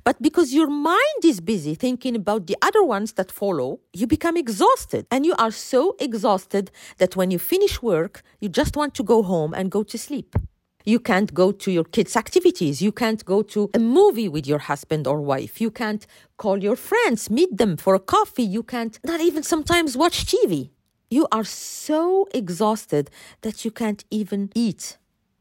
but 0.04 0.20
because 0.20 0.52
your 0.52 0.68
mind 0.68 1.24
is 1.24 1.40
busy 1.40 1.74
thinking 1.74 2.16
about 2.16 2.46
the 2.46 2.56
other 2.62 2.82
ones 2.82 3.14
that 3.14 3.30
follow, 3.30 3.80
you 3.92 4.06
become 4.06 4.36
exhausted. 4.36 5.06
And 5.10 5.26
you 5.26 5.34
are 5.38 5.50
so 5.50 5.96
exhausted 5.98 6.70
that 6.98 7.16
when 7.16 7.30
you 7.30 7.38
finish 7.38 7.82
work, 7.82 8.22
you 8.40 8.48
just 8.48 8.76
want 8.76 8.94
to 8.94 9.02
go 9.02 9.22
home 9.22 9.54
and 9.54 9.70
go 9.70 9.82
to 9.82 9.98
sleep. 9.98 10.36
You 10.84 10.98
can't 10.98 11.32
go 11.34 11.52
to 11.52 11.70
your 11.70 11.84
kids' 11.84 12.16
activities. 12.16 12.80
You 12.80 12.92
can't 12.92 13.22
go 13.24 13.42
to 13.42 13.70
a 13.74 13.78
movie 13.78 14.28
with 14.28 14.46
your 14.46 14.60
husband 14.60 15.06
or 15.06 15.20
wife. 15.20 15.60
You 15.60 15.70
can't 15.70 16.06
call 16.38 16.62
your 16.62 16.76
friends, 16.76 17.28
meet 17.28 17.58
them 17.58 17.76
for 17.76 17.94
a 17.94 18.00
coffee. 18.00 18.42
You 18.42 18.62
can't 18.62 18.98
not 19.04 19.20
even 19.20 19.42
sometimes 19.42 19.96
watch 19.96 20.24
TV. 20.24 20.70
You 21.10 21.26
are 21.32 21.44
so 21.44 22.28
exhausted 22.32 23.10
that 23.42 23.64
you 23.64 23.70
can't 23.70 24.04
even 24.10 24.50
eat 24.54 24.96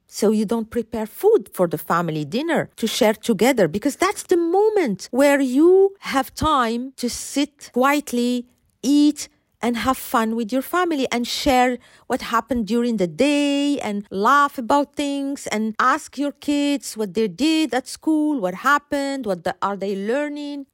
so 0.10 0.32
you 0.32 0.44
don't 0.44 0.72
prepare 0.72 1.06
food 1.06 1.50
for 1.54 1.68
the 1.68 1.78
family 1.78 2.25
dinner 2.25 2.70
to 2.75 2.88
share 2.88 3.13
together 3.13 3.68
because 3.68 3.96
that's 3.96 4.24
the 4.24 4.36
moment 4.36 5.08
where 5.12 5.39
you 5.39 5.96
have 6.00 6.34
time 6.34 6.92
to 6.98 7.10
sit 7.10 7.70
quietly, 7.72 8.48
eat, 8.82 9.30
and 9.62 9.78
have 9.78 9.98
fun 9.98 10.36
with 10.36 10.51
your 10.51 10.62
family 10.62 11.08
and 11.12 11.28
share 11.28 11.78
what 12.08 12.22
happened 12.22 12.66
during 12.66 12.98
the 12.98 13.08
day 13.08 13.80
and 13.80 14.08
laugh 14.10 14.58
about 14.58 14.96
things 14.96 15.48
and 15.48 15.75
ask 15.80 16.18
your 16.18 16.32
kids 16.32 16.98
what 16.98 17.13
they 17.13 17.28
did 17.28 17.74
at 17.74 17.88
school, 17.88 18.39
what 18.39 18.56
happened, 18.56 19.25
what 19.25 19.44
the, 19.44 19.56
are 19.62 19.78
they 19.78 19.96
learning. 19.96 20.66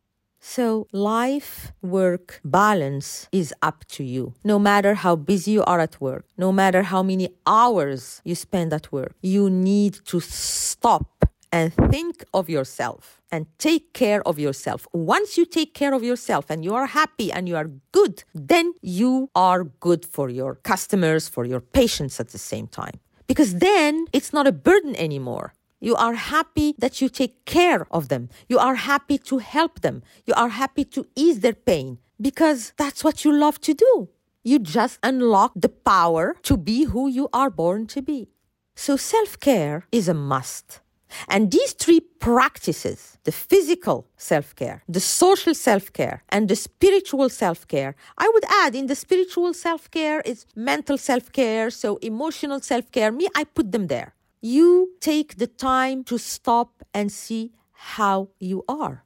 So, 0.47 0.85
life 0.91 1.73
work 1.81 2.39
balance 2.45 3.27
is 3.31 3.51
up 3.63 3.83
to 3.95 4.03
you. 4.03 4.35
No 4.43 4.59
matter 4.59 4.93
how 4.93 5.15
busy 5.15 5.51
you 5.53 5.63
are 5.63 5.79
at 5.79 5.99
work, 5.99 6.25
no 6.37 6.51
matter 6.51 6.83
how 6.83 7.01
many 7.01 7.29
hours 7.47 8.21
you 8.23 8.35
spend 8.35 8.71
at 8.71 8.91
work, 8.91 9.15
you 9.23 9.49
need 9.49 9.95
to 10.05 10.19
stop 10.19 11.25
and 11.51 11.73
think 11.89 12.23
of 12.31 12.47
yourself 12.47 13.19
and 13.31 13.47
take 13.57 13.91
care 13.93 14.21
of 14.27 14.37
yourself. 14.37 14.87
Once 14.93 15.35
you 15.35 15.47
take 15.47 15.73
care 15.73 15.95
of 15.95 16.03
yourself 16.03 16.45
and 16.51 16.63
you 16.63 16.75
are 16.75 16.85
happy 16.85 17.31
and 17.31 17.49
you 17.49 17.55
are 17.55 17.71
good, 17.91 18.23
then 18.35 18.71
you 18.83 19.31
are 19.33 19.63
good 19.63 20.05
for 20.05 20.29
your 20.29 20.55
customers, 20.55 21.27
for 21.27 21.43
your 21.45 21.59
patients 21.59 22.19
at 22.19 22.29
the 22.29 22.37
same 22.37 22.67
time. 22.67 22.99
Because 23.25 23.55
then 23.55 24.05
it's 24.13 24.31
not 24.31 24.45
a 24.45 24.51
burden 24.51 24.95
anymore. 24.95 25.55
You 25.85 25.95
are 25.97 26.15
happy 26.15 26.73
that 26.79 26.99
you 26.99 27.09
take 27.09 27.45
care 27.45 27.85
of 27.91 28.07
them. 28.07 28.29
You 28.49 28.57
are 28.57 28.73
happy 28.73 29.19
to 29.29 29.37
help 29.37 29.81
them. 29.81 30.01
You 30.25 30.33
are 30.33 30.49
happy 30.49 30.83
to 30.85 31.05
ease 31.15 31.41
their 31.41 31.53
pain 31.53 31.99
because 32.19 32.73
that's 32.75 33.03
what 33.03 33.23
you 33.23 33.31
love 33.31 33.61
to 33.61 33.75
do. 33.75 34.09
You 34.43 34.57
just 34.57 34.97
unlock 35.03 35.51
the 35.55 35.69
power 35.69 36.37
to 36.41 36.57
be 36.57 36.85
who 36.85 37.07
you 37.07 37.29
are 37.33 37.51
born 37.51 37.85
to 37.93 38.01
be. 38.01 38.29
So 38.73 38.97
self 38.97 39.39
care 39.39 39.85
is 39.91 40.09
a 40.09 40.15
must. 40.15 40.81
And 41.29 41.51
these 41.51 41.73
three 41.73 41.99
practices 41.99 43.19
the 43.23 43.31
physical 43.31 44.07
self 44.17 44.55
care, 44.55 44.81
the 44.89 44.99
social 44.99 45.53
self 45.53 45.93
care, 45.93 46.23
and 46.29 46.49
the 46.49 46.55
spiritual 46.55 47.29
self 47.29 47.67
care 47.67 47.95
I 48.17 48.27
would 48.33 48.45
add 48.63 48.73
in 48.73 48.87
the 48.87 48.95
spiritual 48.95 49.53
self 49.53 49.91
care 49.91 50.21
is 50.21 50.47
mental 50.55 50.97
self 50.97 51.31
care, 51.31 51.69
so 51.69 51.97
emotional 51.97 52.59
self 52.59 52.91
care. 52.91 53.11
Me, 53.11 53.27
I 53.35 53.43
put 53.43 53.71
them 53.71 53.85
there 53.85 54.14
you 54.45 54.91
take 54.99 55.37
the 55.37 55.47
time 55.47 56.03
to 56.03 56.19
stop 56.19 56.83
and 56.93 57.11
see 57.11 57.51
how 57.71 58.29
you 58.39 58.63
are, 58.67 59.03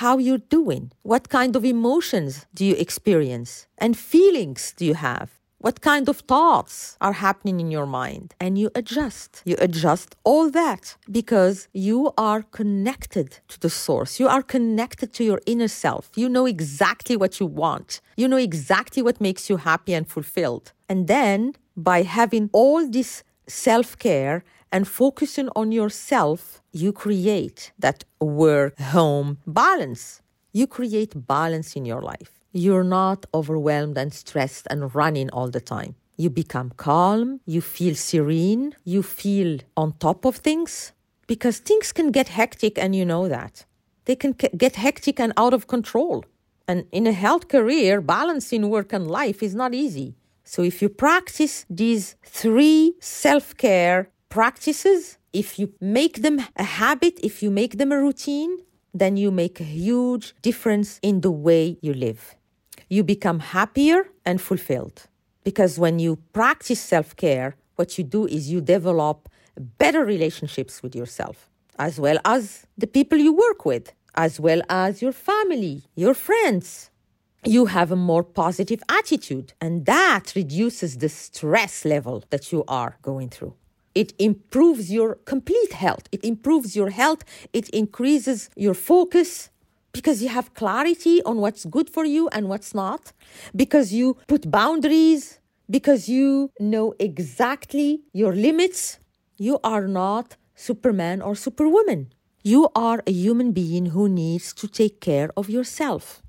how 0.00 0.16
you're 0.16 0.46
doing, 0.58 0.90
what 1.02 1.28
kind 1.28 1.54
of 1.54 1.64
emotions 1.64 2.46
do 2.54 2.64
you 2.64 2.74
experience, 2.74 3.66
and 3.76 3.98
feelings 3.98 4.72
do 4.78 4.86
you 4.86 4.94
have. 4.94 5.30
What 5.58 5.82
kind 5.82 6.08
of 6.08 6.18
thoughts 6.20 6.96
are 7.00 7.14
happening 7.14 7.60
in 7.60 7.70
your 7.70 7.84
mind? 7.84 8.34
And 8.40 8.56
you 8.56 8.70
adjust. 8.74 9.42
You 9.44 9.56
adjust 9.58 10.14
all 10.24 10.48
that 10.50 10.96
because 11.10 11.68
you 11.72 12.12
are 12.16 12.42
connected 12.42 13.40
to 13.48 13.60
the 13.60 13.68
source. 13.68 14.20
You 14.20 14.28
are 14.28 14.42
connected 14.42 15.12
to 15.14 15.24
your 15.24 15.40
inner 15.46 15.68
self. 15.68 16.12
You 16.14 16.28
know 16.28 16.46
exactly 16.46 17.16
what 17.16 17.40
you 17.40 17.46
want. 17.46 18.00
You 18.16 18.28
know 18.28 18.36
exactly 18.36 19.02
what 19.02 19.20
makes 19.20 19.50
you 19.50 19.56
happy 19.58 19.92
and 19.94 20.08
fulfilled. 20.08 20.72
And 20.88 21.08
then 21.08 21.56
by 21.76 22.02
having 22.02 22.48
all 22.52 22.88
this 22.88 23.24
self 23.48 23.98
care 23.98 24.44
and 24.72 24.86
focusing 24.86 25.48
on 25.56 25.72
yourself, 25.72 26.62
you 26.72 26.92
create 26.92 27.72
that 27.78 28.04
work 28.20 28.78
home 28.78 29.38
balance. 29.46 30.20
You 30.52 30.66
create 30.66 31.26
balance 31.26 31.76
in 31.76 31.84
your 31.84 32.02
life. 32.02 32.40
You're 32.52 32.84
not 32.84 33.26
overwhelmed 33.34 33.98
and 33.98 34.12
stressed 34.12 34.66
and 34.70 34.94
running 34.94 35.30
all 35.30 35.48
the 35.50 35.60
time. 35.60 35.94
You 36.16 36.30
become 36.30 36.72
calm, 36.76 37.40
you 37.46 37.60
feel 37.60 37.94
serene, 37.94 38.74
you 38.84 39.02
feel 39.02 39.60
on 39.76 39.92
top 39.98 40.24
of 40.24 40.36
things 40.36 40.92
because 41.26 41.58
things 41.58 41.92
can 41.92 42.10
get 42.10 42.28
hectic 42.28 42.78
and 42.78 42.96
you 42.96 43.04
know 43.04 43.28
that. 43.28 43.64
They 44.06 44.16
can 44.16 44.32
get 44.32 44.76
hectic 44.76 45.20
and 45.20 45.32
out 45.36 45.54
of 45.54 45.68
control. 45.68 46.24
And 46.66 46.86
in 46.92 47.06
a 47.06 47.12
health 47.12 47.48
career, 47.48 48.00
balancing 48.00 48.68
work 48.68 48.92
and 48.92 49.10
life 49.10 49.42
is 49.42 49.54
not 49.54 49.74
easy. 49.74 50.16
So 50.44 50.62
if 50.62 50.82
you 50.82 50.88
practice 50.88 51.66
these 51.68 52.16
three 52.24 52.94
self 53.00 53.56
care 53.56 54.10
practices, 54.28 55.18
if 55.32 55.58
you 55.58 55.72
make 55.80 56.22
them 56.22 56.40
a 56.56 56.64
habit, 56.64 57.18
if 57.22 57.42
you 57.42 57.50
make 57.50 57.78
them 57.78 57.92
a 57.92 58.00
routine, 58.00 58.58
then 58.94 59.16
you 59.16 59.30
make 59.30 59.60
a 59.60 59.64
huge 59.64 60.34
difference 60.42 60.98
in 61.02 61.20
the 61.20 61.30
way 61.30 61.78
you 61.80 61.94
live. 61.94 62.34
You 62.88 63.04
become 63.04 63.40
happier 63.40 64.08
and 64.24 64.40
fulfilled. 64.40 65.06
Because 65.44 65.78
when 65.78 65.98
you 65.98 66.16
practice 66.32 66.80
self 66.80 67.16
care, 67.16 67.56
what 67.76 67.96
you 67.96 68.04
do 68.04 68.26
is 68.26 68.50
you 68.50 68.60
develop 68.60 69.28
better 69.78 70.04
relationships 70.04 70.82
with 70.82 70.94
yourself, 70.94 71.48
as 71.78 71.98
well 71.98 72.18
as 72.24 72.66
the 72.76 72.86
people 72.86 73.18
you 73.18 73.32
work 73.32 73.64
with, 73.64 73.92
as 74.14 74.40
well 74.40 74.62
as 74.68 75.00
your 75.00 75.12
family, 75.12 75.82
your 75.94 76.14
friends. 76.14 76.90
You 77.44 77.66
have 77.66 77.92
a 77.92 77.96
more 77.96 78.24
positive 78.24 78.82
attitude, 78.88 79.52
and 79.60 79.86
that 79.86 80.32
reduces 80.34 80.98
the 80.98 81.08
stress 81.08 81.84
level 81.84 82.24
that 82.30 82.50
you 82.52 82.64
are 82.66 82.98
going 83.02 83.28
through. 83.28 83.54
It 84.02 84.10
improves 84.28 84.84
your 84.98 85.10
complete 85.32 85.72
health. 85.84 86.04
It 86.16 86.22
improves 86.32 86.70
your 86.78 86.90
health. 86.90 87.22
It 87.58 87.66
increases 87.70 88.48
your 88.54 88.76
focus 88.92 89.50
because 89.96 90.22
you 90.22 90.28
have 90.38 90.54
clarity 90.54 91.16
on 91.30 91.38
what's 91.42 91.64
good 91.76 91.88
for 91.90 92.04
you 92.04 92.28
and 92.34 92.48
what's 92.48 92.72
not, 92.82 93.02
because 93.62 93.88
you 93.98 94.16
put 94.32 94.42
boundaries, 94.60 95.40
because 95.76 96.08
you 96.08 96.28
know 96.72 96.86
exactly 97.08 97.88
your 98.12 98.32
limits. 98.46 98.80
You 99.36 99.58
are 99.64 99.88
not 99.88 100.36
Superman 100.68 101.20
or 101.20 101.34
Superwoman. 101.34 102.00
You 102.52 102.68
are 102.76 103.02
a 103.04 103.14
human 103.24 103.50
being 103.50 103.86
who 103.86 104.08
needs 104.08 104.46
to 104.60 104.68
take 104.80 105.00
care 105.00 105.30
of 105.36 105.50
yourself, 105.56 106.22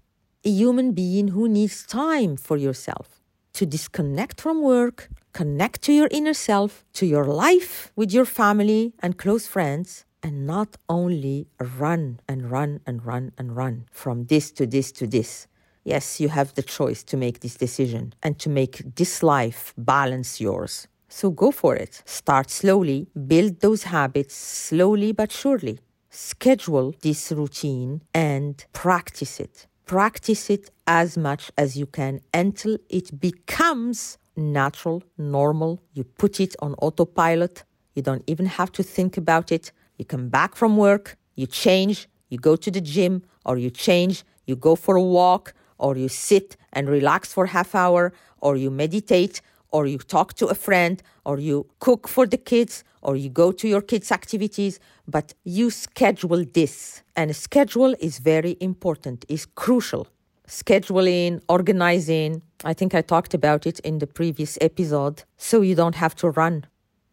a 0.43 0.49
human 0.61 0.93
being 0.93 1.27
who 1.35 1.47
needs 1.47 1.85
time 1.85 2.35
for 2.35 2.57
yourself 2.57 3.07
to 3.53 3.65
disconnect 3.65 4.41
from 4.41 4.63
work, 4.63 5.09
connect 5.33 5.81
to 5.83 5.93
your 5.93 6.07
inner 6.11 6.33
self, 6.33 6.85
to 6.93 7.05
your 7.05 7.25
life 7.25 7.91
with 7.95 8.11
your 8.11 8.25
family 8.25 8.93
and 8.99 9.17
close 9.17 9.47
friends, 9.47 10.05
and 10.21 10.45
not 10.45 10.77
only 10.89 11.47
run 11.77 12.19
and 12.27 12.51
run 12.51 12.81
and 12.85 13.05
run 13.05 13.31
and 13.37 13.55
run 13.55 13.85
from 13.91 14.25
this 14.25 14.51
to 14.51 14.67
this 14.67 14.91
to 14.91 15.07
this. 15.07 15.47
Yes, 15.83 16.19
you 16.19 16.29
have 16.29 16.53
the 16.53 16.61
choice 16.61 17.03
to 17.05 17.17
make 17.17 17.39
this 17.39 17.55
decision 17.55 18.13
and 18.21 18.37
to 18.39 18.49
make 18.49 18.95
this 18.95 19.23
life 19.23 19.73
balance 19.77 20.41
yours. 20.41 20.87
So 21.07 21.31
go 21.31 21.51
for 21.51 21.75
it. 21.75 22.03
Start 22.05 22.49
slowly, 22.49 23.07
build 23.27 23.61
those 23.61 23.83
habits 23.83 24.35
slowly 24.35 25.11
but 25.11 25.31
surely. 25.31 25.79
Schedule 26.09 26.93
this 27.01 27.31
routine 27.31 28.01
and 28.13 28.63
practice 28.73 29.39
it. 29.39 29.67
Practice 29.85 30.49
it 30.49 30.69
as 30.85 31.17
much 31.17 31.51
as 31.57 31.77
you 31.77 31.87
can 31.87 32.21
until 32.33 32.77
it 32.89 33.19
becomes 33.19 34.17
natural, 34.39 35.03
normal. 35.17 35.79
You 35.93 36.03
put 36.03 36.39
it 36.39 36.55
on 36.61 36.73
autopilot. 36.75 37.63
You 37.95 38.01
don't 38.01 38.23
even 38.27 38.45
have 38.45 38.71
to 38.73 38.83
think 38.83 39.17
about 39.17 39.51
it. 39.51 39.71
You 39.97 40.05
come 40.05 40.29
back 40.29 40.55
from 40.55 40.77
work, 40.77 41.17
you 41.35 41.45
change, 41.45 42.07
you 42.29 42.37
go 42.37 42.55
to 42.55 42.71
the 42.71 42.81
gym, 42.81 43.23
or 43.45 43.57
you 43.57 43.69
change, 43.69 44.23
you 44.45 44.55
go 44.55 44.75
for 44.75 44.95
a 44.95 45.01
walk, 45.01 45.53
or 45.77 45.97
you 45.97 46.07
sit 46.07 46.55
and 46.73 46.89
relax 46.89 47.33
for 47.33 47.45
half 47.47 47.75
hour, 47.75 48.13
or 48.39 48.55
you 48.55 48.71
meditate, 48.71 49.41
or 49.71 49.87
you 49.87 49.97
talk 49.97 50.33
to 50.35 50.47
a 50.47 50.55
friend, 50.55 51.03
or 51.25 51.39
you 51.39 51.67
cook 51.79 52.07
for 52.07 52.25
the 52.25 52.37
kids, 52.37 52.83
or 53.01 53.15
you 53.15 53.29
go 53.29 53.51
to 53.51 53.67
your 53.67 53.81
kids' 53.81 54.11
activities, 54.11 54.79
but 55.07 55.33
you 55.43 55.69
schedule 55.69 56.45
this. 56.53 57.01
And 57.15 57.35
schedule 57.35 57.95
is 57.99 58.19
very 58.19 58.57
important, 58.59 59.25
is 59.27 59.45
crucial 59.45 60.07
scheduling, 60.49 61.41
organizing. 61.47 62.41
I 62.65 62.73
think 62.73 62.93
I 62.93 63.01
talked 63.01 63.33
about 63.33 63.65
it 63.65 63.79
in 63.79 63.99
the 63.99 64.07
previous 64.07 64.57
episode. 64.59 65.23
So 65.37 65.61
you 65.61 65.75
don't 65.75 65.95
have 65.95 66.15
to 66.15 66.29
run. 66.31 66.65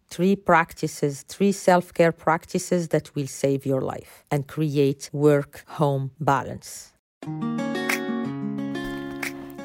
Three 0.08 0.36
practices, 0.36 1.22
three 1.22 1.52
self 1.52 1.92
care 1.92 2.12
practices 2.12 2.88
that 2.88 3.14
will 3.14 3.26
save 3.26 3.66
your 3.66 3.80
life 3.80 4.24
and 4.30 4.46
create 4.46 5.10
work 5.12 5.64
home 5.66 6.12
balance. 6.20 6.92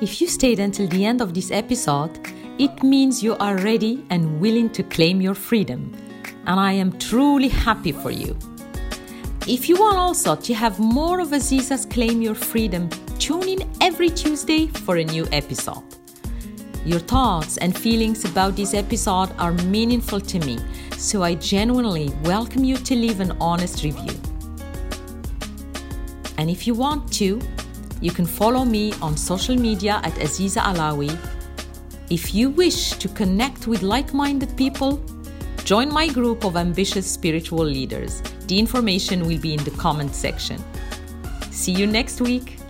If 0.01 0.19
you 0.19 0.27
stayed 0.27 0.59
until 0.59 0.87
the 0.87 1.05
end 1.05 1.21
of 1.21 1.33
this 1.33 1.51
episode, 1.51 2.19
it 2.57 2.83
means 2.83 3.23
you 3.23 3.35
are 3.37 3.55
ready 3.57 4.03
and 4.09 4.41
willing 4.41 4.69
to 4.71 4.83
claim 4.83 5.21
your 5.21 5.35
freedom. 5.35 5.93
And 6.47 6.59
I 6.59 6.73
am 6.73 6.97
truly 6.97 7.49
happy 7.49 7.91
for 7.91 8.11
you. 8.11 8.35
If 9.47 9.69
you 9.69 9.75
want 9.79 9.97
also 9.97 10.35
to 10.35 10.53
have 10.53 10.79
more 10.79 11.19
of 11.19 11.29
Aziza's 11.29 11.85
Claim 11.85 12.21
Your 12.21 12.35
Freedom, 12.35 12.89
tune 13.21 13.47
in 13.47 13.69
every 13.81 14.09
Tuesday 14.09 14.65
for 14.65 14.97
a 14.97 15.03
new 15.03 15.27
episode. 15.31 15.83
Your 16.83 16.99
thoughts 16.99 17.57
and 17.57 17.77
feelings 17.77 18.25
about 18.25 18.55
this 18.55 18.73
episode 18.73 19.29
are 19.37 19.51
meaningful 19.51 20.19
to 20.19 20.39
me, 20.39 20.57
so 20.97 21.21
I 21.21 21.35
genuinely 21.35 22.09
welcome 22.23 22.63
you 22.63 22.77
to 22.77 22.95
leave 22.95 23.19
an 23.19 23.37
honest 23.39 23.83
review. 23.83 24.19
And 26.39 26.49
if 26.49 26.65
you 26.65 26.73
want 26.73 27.13
to, 27.13 27.39
you 28.01 28.09
can 28.09 28.25
follow 28.25 28.65
me 28.65 28.91
on 29.03 29.15
social 29.15 29.55
media 29.55 30.01
at 30.03 30.13
Aziza 30.15 30.61
Alawi. 30.63 31.15
If 32.09 32.33
you 32.33 32.49
wish 32.49 32.89
to 32.93 33.07
connect 33.07 33.67
with 33.67 33.83
like 33.83 34.15
minded 34.15 34.57
people, 34.57 34.99
join 35.63 35.93
my 35.93 36.07
group 36.07 36.43
of 36.43 36.57
ambitious 36.57 37.05
spiritual 37.05 37.65
leaders 37.65 38.23
the 38.47 38.59
information 38.59 39.25
will 39.25 39.39
be 39.39 39.53
in 39.53 39.63
the 39.63 39.71
comment 39.71 40.13
section. 40.13 40.61
See 41.51 41.71
you 41.71 41.87
next 41.87 42.19
week. 42.19 42.60